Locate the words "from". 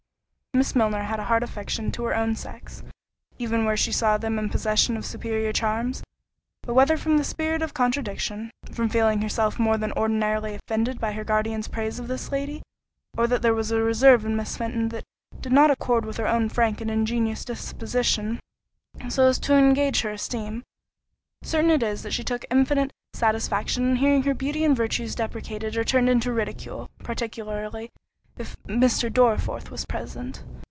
6.97-7.17, 8.69-8.89